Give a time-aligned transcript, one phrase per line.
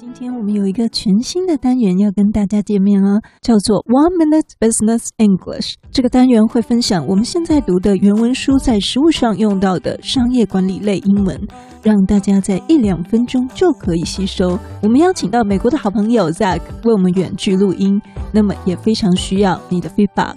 [0.00, 5.74] 今天我们有一个全新的单元要跟大家见面哦，叫做 One Minute Business English。
[5.92, 11.38] 这个单元会分享我们现在读的原文书在实务上用到的商业管理类英文，
[11.82, 14.58] 让大家在一两分钟就可以吸收。
[14.82, 18.00] 我们邀请到美国的好朋友 Zach 为我们远距录音，
[18.32, 20.36] 那么也非常需要你的 feedback。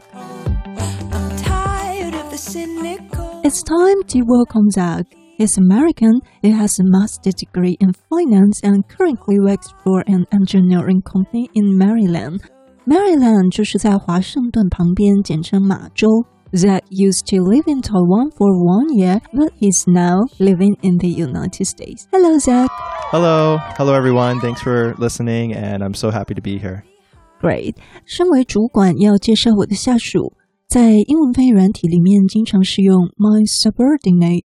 [3.44, 5.06] It's time to welcome Zach.
[5.37, 6.21] He's American.
[6.43, 11.77] He has a master's degree in finance and currently works for an engineering company in
[11.77, 12.41] Maryland.
[12.85, 16.25] Maryland 就是在华盛顿旁边，简称马州。
[16.53, 21.67] Zach used to live in Taiwan for one year, but is now living in the United
[21.67, 22.07] States.
[22.11, 22.71] Hello, Zach.
[23.11, 23.59] Hello.
[23.77, 24.41] Hello, everyone.
[24.41, 26.85] Thanks for listening, and I'm so happy to be here.
[27.41, 27.77] Great.
[28.07, 30.33] 身为主管，要介绍我的下属，
[30.67, 34.43] 在英文翻译软体里面经常是用 my subordinate。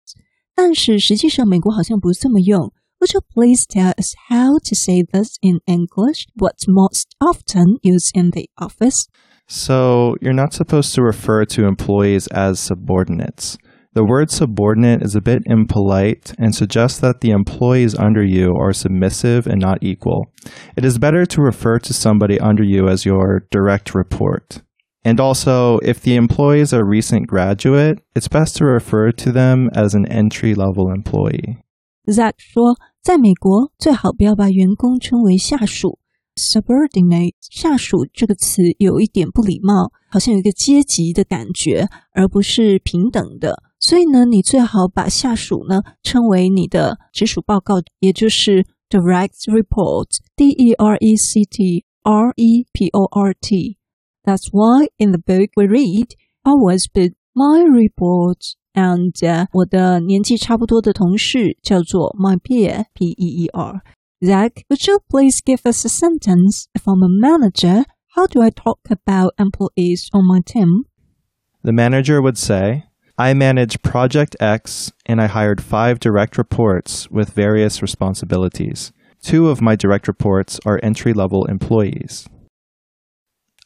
[0.58, 2.72] 但是实际上，美国好像不这么用。
[3.00, 6.26] Would you please tell us how to say this in English?
[6.36, 9.08] What's most often used in the office?
[9.48, 13.58] So, you're not supposed to refer to employees as subordinates.
[13.94, 18.74] The word subordinate is a bit impolite and suggests that the employees under you are
[18.74, 20.32] submissive and not equal.
[20.78, 24.64] It is better to refer to somebody under you as your direct report.
[25.04, 29.70] And also, if the employee is a recent graduate, it's best to refer to them
[29.74, 31.58] as an entry-level employee.
[32.06, 36.00] Zach 说，在美国最好不要把员工称为下属，
[36.38, 43.62] subordinate 下属这个词有一点不礼貌，好像有一个阶级的感觉，而不是平等的。
[43.80, 53.77] 所以呢，你最好把下属呢称为你的直属报告，也就是 direct report，D E R E C T R E P O R T。
[54.28, 62.38] That's why in the book we read, I always put my report and、uh, 我的年纪差不多的同事叫做 my
[62.38, 63.82] peer, P-E-E-R.
[64.24, 66.68] Zach, would you please give us a sentence?
[66.74, 70.86] If I'm a manager, how do I talk about employees on my team?
[71.64, 72.86] The manager would say,
[73.18, 78.92] I manage Project X and I hired five direct reports with various responsibilities.
[79.22, 82.28] Two of my direct reports are entry level employees.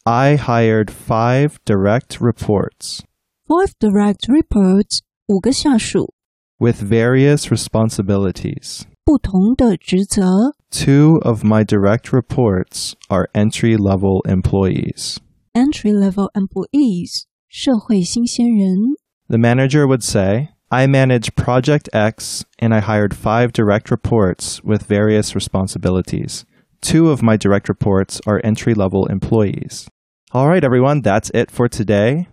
[0.05, 3.03] I hired five direct reports.
[3.45, 6.13] Five direct reports, 五个下属
[6.59, 8.83] with various responsibilities.
[9.03, 15.19] 不同的职责 Two of my direct reports are entry level employees.
[15.53, 18.77] Entry level employees, 社会新鲜人
[19.29, 24.83] The manager would say, I manage Project X and I hired five direct reports with
[24.83, 26.45] various responsibilities.
[26.81, 29.87] Two of my direct reports are entry level employees.
[30.31, 32.27] All right, everyone, that's it for today.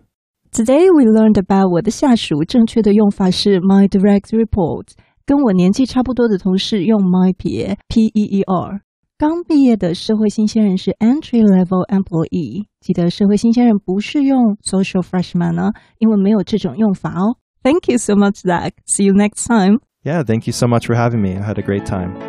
[0.51, 4.89] Today we learned about 我的下属正确的用法是 my direct report，
[5.25, 8.81] 跟我年纪差不多的同事用 my peer P E E R。
[9.17, 12.65] 刚毕业的社会新鲜人是 entry level employee。
[12.81, 17.37] 记得社会新鲜人不是用 social freshman 呢，因为没有这种用法哦。
[17.63, 18.73] Thank you so much, Zach.
[18.85, 19.79] See you next time.
[20.03, 21.37] Yeah, thank you so much for having me.
[21.37, 22.28] I had a great time.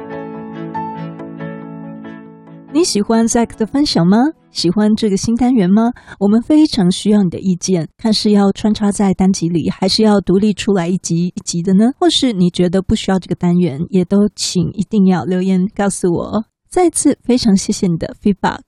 [2.74, 4.18] 你喜欢 Zack 的分享吗？
[4.50, 5.92] 喜欢这个新单元吗？
[6.20, 11.92] 我们非常需要你的意见，看是要穿插在单集里，还是要独立出来一集一集的呢？
[12.00, 16.46] 或是你觉得不需要这个单元，也都请一定要留言告诉我。
[16.70, 18.62] 再次非常谢谢你的 feedback。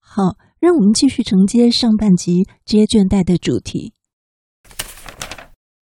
[0.00, 3.92] 好，让我们继续承接上半集职业倦怠的主题。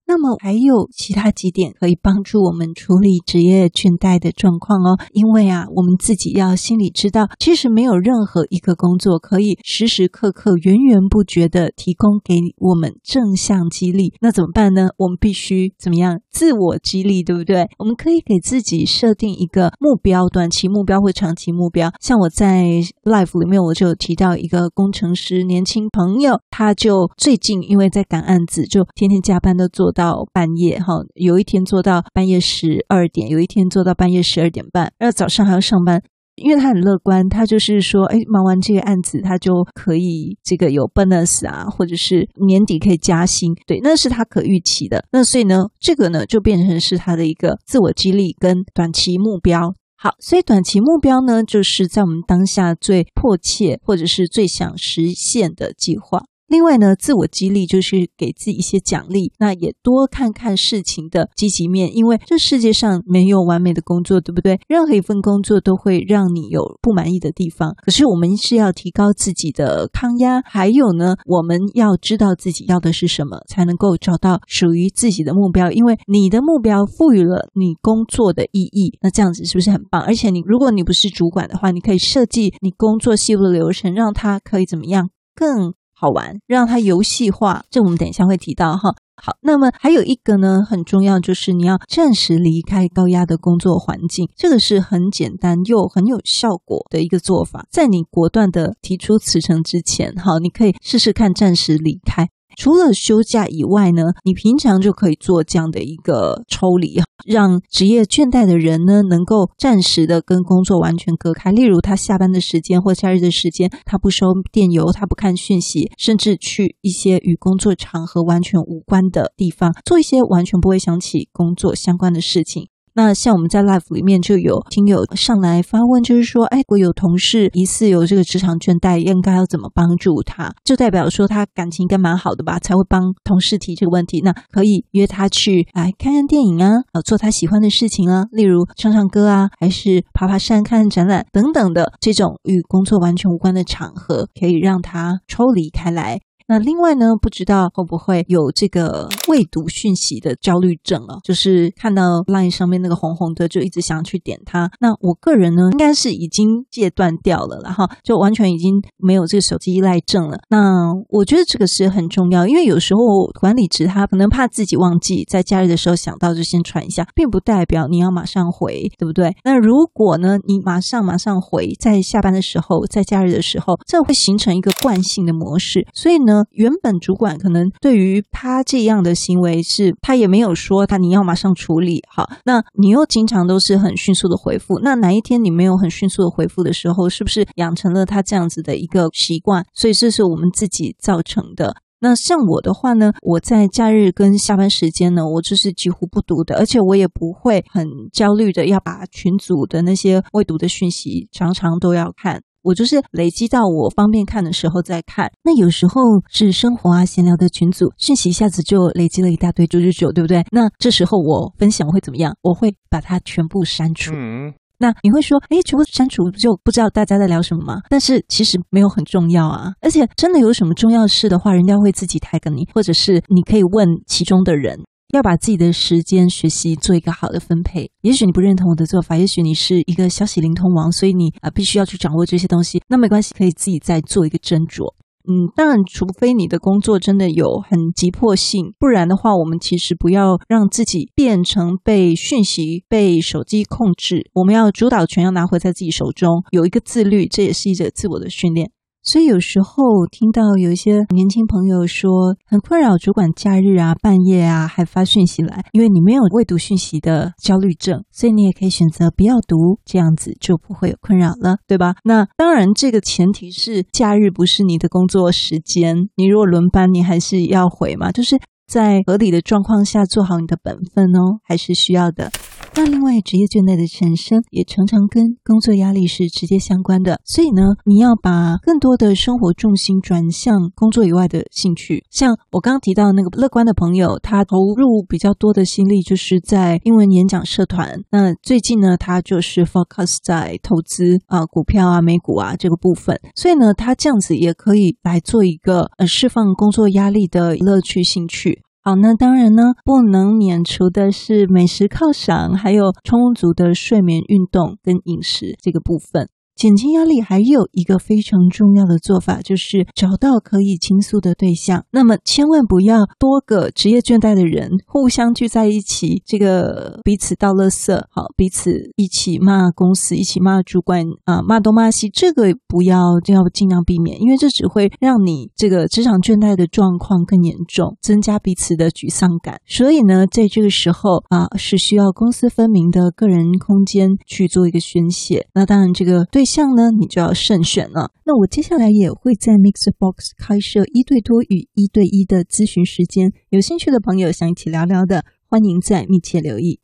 [0.08, 4.98] 那么还有其他几点可以帮助我们处理职业倦怠的状况哦。
[5.14, 14.14] 因为啊，我们自己要心里知道，其实没有任何一个工作可以时时刻刻源源不绝地提供给我们正向激励。
[14.22, 14.90] 那怎么办呢？
[14.98, 17.68] 我们必须怎么样自我激励，对不对？
[17.80, 21.92] 我们可以给自己设定一个目标，短期目标或长期目标。
[22.00, 22.64] 像我在
[23.04, 29.95] Life 里面，我就提到一个工程师年轻朋友，他就最近因为在赶案子，就天天加班的做。
[29.96, 36.04] 到半夜哈，有一天做到半夜十二点，有一天做到半夜十二点半，然后早上还要上班。
[36.36, 45.06] 因为他很乐观，他就是说，哎，忙完这个案子，他就可以这个有 bonus 啊，或者是年底可以加薪，对，那是他可预期的。
[45.14, 49.74] 那所以呢，这个呢就变成是他的一个自我激励跟短期目标。
[49.98, 56.22] 好，所以短期目标呢，就是在我们当下最迫切或者是最想实现的计划。
[56.48, 64.60] 另外呢，自我激励就是给自己一些奖励，那也多看看事情的积极面，因为这世界上没有完美的工作，对不对？
[64.68, 80.02] 任何一份工作都会让你有不满意的地方，可是我们是要提高自己的抗压，还有呢，我们要知道自己要的是什么，才能够找到属于自己的目标，因为你的目标赋予了你工作的意义，那这样子是不是很棒？
[80.02, 88.94] 而且你如果你不是主管的话，你可以设计你工作细部的流程，让它可以怎么样更好玩，让它游戏化，这我们等一下会提到哈。
[89.16, 97.66] 好，那么还有一个呢，很重要，就是你要暂时离开高压的工作环境，这个是很简单又很有效果的一个做法。
[97.72, 102.28] 在你果断的提出辞呈之前，哈，你可以试试看暂时离开。
[102.56, 111.52] 除了休假以外呢，你平常就可以做这样的一个抽离，让职业倦怠的人呢，能够暂时的跟工作完全隔开。
[111.52, 122.68] 例如，他下班的时间或假日的时间，他不收电邮，他不看讯息，甚至去一些与工作场合完全无关的地方，做一些完全不会想起工作相关的事情。
[122.98, 130.50] 那像我们在 Live 里面就有听友上来发问，就是说，哎，我有同事疑似有这个职场倦怠，应该要怎么帮助他？
[130.64, 134.22] 就代表说他感情应该蛮好的吧，才会帮同事提这个问题。
[134.22, 146.22] 那可以约他去来看看电影啊，呃，做他喜欢的事情啊，例如唱唱歌啊，还是爬爬山、看看展览等等的这种与工作完全无关的场合，可以让他抽离开来。
[146.48, 151.18] 那另外呢，不知道会不会有这个未读讯息的焦虑症啊？
[151.24, 154.70] 就是看到 LINE 上面那个红红的，就一直想去点它。
[154.80, 160.38] 那我个人呢，应该是已经戒断掉了，然后就完全已经没有这个手机依赖症了。
[160.50, 163.02] 那我觉得这个是很重要，因为有时候
[163.40, 169.36] 管理职他可能怕自己忘记，在假日的时候想到就先传一下，并不代表你要马上回，对不对？
[169.44, 189.66] 那如果呢，你马上马上回，在下班的时候，在假日的时候，这会形成一个惯性的模式，所以呢原本主管可能对于他这样的行为是，他也没有说他你要马上处理好，那你又经常都是很迅速的回复，那哪一天你没有很迅速的回复的时候，是不是养成了他这样子的一个习惯？
[189.74, 191.76] 所以这是我们自己造成的。
[192.02, 202.42] 那像我的话呢，我在假日跟下班时间呢，我就是几乎不读的，而且我也不会很焦虑的要把群组的那些未读的讯息常常都要看。
[202.66, 205.32] 我就是累积到我方便看的时候再看。
[205.44, 210.44] 那有时候是生活啊、闲聊的群组讯息，一下子就累积了一大堆九九九，对不对？
[210.52, 212.36] 那这时候我分享会怎么样？
[212.42, 214.12] 我会把它全部删除。
[214.16, 214.52] 嗯。
[214.78, 217.82] 那你会说，哎，全部删除就不知道大家在聊什么吗？
[217.88, 219.72] 但是其实没有很重要啊。
[219.80, 224.78] 而且真的有什么重要事的话，人家会自己 tag 你，或者是你可以问其中的人。
[225.16, 227.90] 要把自己的时间学习做一个好的分配。
[228.02, 232.82] 也许你不认同我的做法，也许你是一个消息灵通王，所以你啊必须要去掌握这些东西。
[232.88, 234.94] 那没关系，可以自己再做一个斟酌。
[235.28, 244.30] 嗯，当然，除非你的工作真的有很急迫性，不然的话，我们其实不要让自己变成被讯息、被手机控制。
[244.36, 248.70] 我们要主导权要拿回在自己手中，有一个自律，这也是一个自我的训练。
[249.06, 261.94] 所以有时候听到有一些年轻朋友说很困扰，主管假日啊、半夜啊还发讯息来，因为你没有未读讯息的焦虑症，所以你也可以选择不要读，这样子就不会有困扰了，对吧？
[262.04, 272.32] 那当然，这个前提是假日不是你的工作时间，你如果轮班，你还是要回嘛，就是在合理的状况下做好你的本分哦，还是需要的。
[272.78, 282.04] 那另外，职业倦怠的产生也常常跟工作压力是直接相关的，所以呢，你要把更多的生活重心转向工作以外的兴趣。
[282.12, 287.98] 像我刚刚提到那个乐观的朋友，他投入比较多的心力就是在英文演讲社团。
[288.12, 293.18] 那最近呢，他就是 focus 在投资啊，股票啊、美股啊这个部分。
[293.36, 298.65] 所以呢，他这样子也可以来做一个呃释放工作压力的乐趣兴趣。
[298.88, 306.30] 好，那当然呢，不能免除的是美食犒赏，还有充足的睡眠、运动跟饮食这个部分。
[306.56, 311.84] 减轻压力还有一个非常重要的做法，就是找到可以倾诉的对象。
[311.92, 329.60] 那么千万不要多个职业倦怠的人互相聚在一起，这个彼此倒垃圾，好，彼此一起骂公司，一起骂主管啊，骂东骂西，这个不要，就要尽量避免，因为这只会让你这个职场倦怠的状况更严重，增加彼此的沮丧感。
[329.68, 335.48] 所以呢，在这个时候啊，是需要公私分明的个人空间去做一个宣泄。
[335.54, 336.45] 那当然，这个对。
[336.46, 338.12] 项呢，你就要慎选了。
[338.24, 346.80] 那我接下来也会在 Mixbox 开设一对多与一对一的咨询时间，有兴趣的朋友想一起聊聊的，欢迎再密切留意。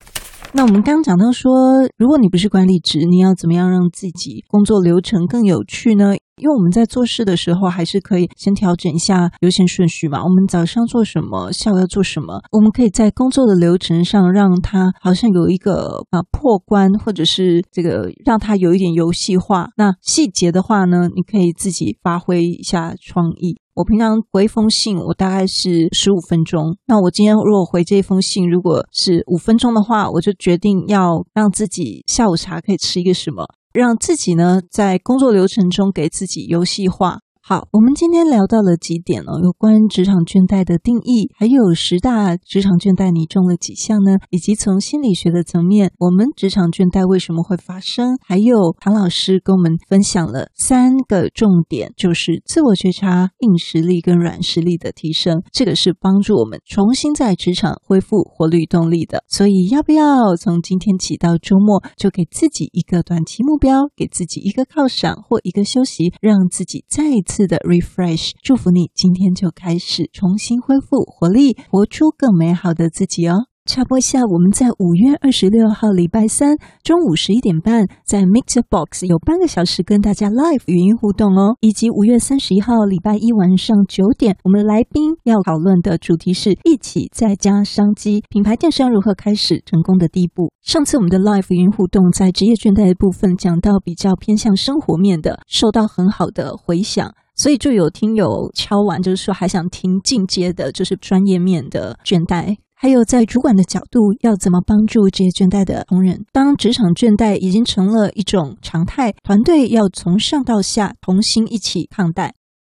[0.53, 6.15] 那我们刚刚讲到说，如果你不是管理职，你要怎么样让自己工作流程更有趣呢？
[6.41, 10.23] 因为我们在做事的时候，还是可以先调整一下优先顺序嘛。
[10.23, 19.69] 我们早上做什么，下午要做什么，我们可以在工作的流程上让它好像有一个啊破关，或者是这个让它有一点游戏化。
[19.77, 23.57] 那细节的话呢，你可以自己发挥一下创意。
[23.73, 26.75] 我平常回一封信，我大概是十五分钟。
[26.87, 33.45] 那我今天如果回这封信，如果是五分钟的话，我就决定要让自己下午茶可以吃一个什么。
[33.73, 37.19] 让自己呢，在工作流程中给自己游戏化。
[37.43, 44.19] 好，我们今天聊到了几点哦，有关职场倦怠的定义，还有十大职场倦怠你中了几项呢？
[44.29, 48.15] 以及从心理学的层面，我们职场倦怠为什么会发生？
[48.21, 59.23] 还有唐老师跟我们分享了三个重点，就是自我觉察、硬实力跟软实力的提升，这个是帮助我们重新在职场恢复活力动力的。
[59.27, 73.45] 所以，要不要从今天起到周末，就给自己一个短期目标，给自己一个犒赏或一个休息，让自己再次的 refresh，祝福你今天就开始重新恢复活力，活出更美好的自己哦。
[73.63, 81.55] 插播一下，我们在五月二十六号礼拜三中午十一点半，在 Mix Box 有半个小时跟大家 live 语音互动哦。
[81.61, 90.51] 以及五月三十一号礼拜一晚上九点，我们来宾要讨论的主题是一起在家商机，品牌电商如何开始成功的第一步。
[90.63, 102.55] 上次我们的 live 语音互动在职业倦怠的部分讲到比较偏向生活面的，受到很好的回响，所以就有听友敲完，就是说还想听进阶的，就是专业面的倦怠。
[102.75, 106.23] 还有，在主管的角度，要怎么帮助这些倦怠的同仁？
[106.31, 112.29] 当职场倦怠已经成了一种常态，团队要从上到下同心一起抗怠。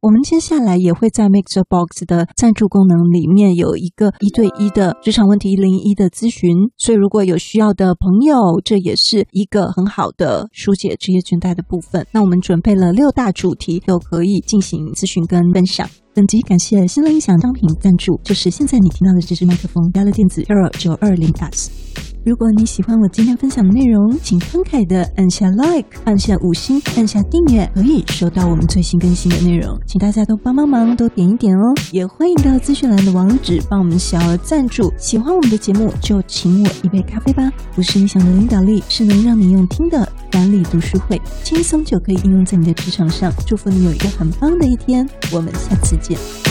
[0.02, 12.04] 我们接下来也会在 MixerBox 的赞助功能里面有一个一对一的职场问题一零一的咨询，所以如果有需要的朋友，这也是一个很好的疏解职业倦怠的部分。
[12.12, 15.88] 那我们准备了六大主题，都可以进行咨询跟分享。
[16.16, 22.11] 本集感谢新乐音响商品赞助，就是现在你听到的这支麦克风，加了电子 Hero 九二零 S。
[22.24, 29.76] 如果你喜欢我今天分享的内容，请慷慨的按下 Like，按下五星，按下订阅，可以收到我们最新更新的内容。
[29.88, 31.74] 请大家都帮帮忙，都点一点哦。
[31.92, 34.94] 也欢迎到资讯栏的网址帮我们小额赞助。
[35.00, 37.52] 喜欢我们的节目，就请我一杯咖啡吧。
[37.74, 43.34] 不是你想的领导力，是能让你用听的管理读书会，轻松就可以应用在你的职场上。
[43.48, 46.51] 祝福你有一个很棒的一天，我们下次见。